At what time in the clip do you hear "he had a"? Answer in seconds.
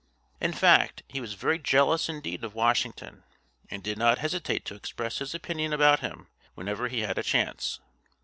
6.87-7.23